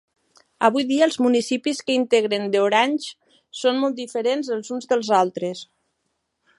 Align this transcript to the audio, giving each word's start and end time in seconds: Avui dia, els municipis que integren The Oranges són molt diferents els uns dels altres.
Avui 0.67 0.85
dia, 0.91 1.01
els 1.07 1.17
municipis 1.25 1.83
que 1.89 1.93
integren 1.97 2.49
The 2.55 2.63
Oranges 2.69 3.39
són 3.61 3.81
molt 3.83 4.01
diferents 4.03 4.53
els 4.57 4.75
uns 4.79 4.93
dels 4.95 5.13
altres. 5.23 5.67